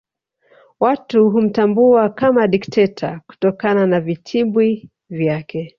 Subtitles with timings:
[0.79, 5.69] Watu humtambua kama dikteta kutokana na vitibwi vyake